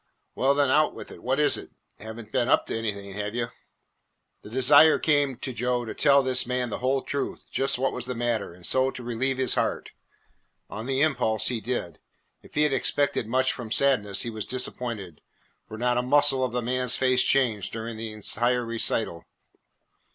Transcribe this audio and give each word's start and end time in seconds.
"Well, 0.33 0.55
then, 0.55 0.71
out 0.71 0.95
with 0.95 1.11
it. 1.11 1.21
What 1.21 1.39
is 1.39 1.57
it? 1.57 1.69
Have 1.99 2.17
n't 2.19 2.31
been 2.31 2.47
up 2.47 2.65
to 2.65 2.75
anything, 2.75 3.13
have 3.13 3.35
you?" 3.35 3.49
The 4.41 4.49
desire 4.49 4.97
came 4.97 5.37
to 5.37 5.53
Joe 5.53 5.85
to 5.85 5.93
tell 5.93 6.23
this 6.23 6.47
man 6.47 6.71
the 6.71 6.79
whole 6.79 7.03
truth, 7.03 7.45
just 7.51 7.77
what 7.77 7.91
was 7.93 8.07
the 8.07 8.15
matter, 8.15 8.51
and 8.51 8.65
so 8.65 8.89
to 8.89 9.03
relieve 9.03 9.37
his 9.37 9.53
heart. 9.53 9.91
On 10.71 10.87
the 10.87 11.01
impulse 11.01 11.49
he 11.49 11.61
did. 11.61 11.99
If 12.41 12.55
he 12.55 12.63
had 12.63 12.73
expected 12.73 13.27
much 13.27 13.53
from 13.53 13.69
Sadness 13.69 14.23
he 14.23 14.31
was 14.31 14.47
disappointed, 14.47 15.21
for 15.67 15.77
not 15.77 15.99
a 15.99 16.01
muscle 16.01 16.43
of 16.43 16.51
the 16.51 16.63
man's 16.63 16.95
face 16.95 17.21
changed 17.23 17.71
during 17.71 17.95
the 17.95 18.11
entire 18.11 18.65
recital. 18.65 19.25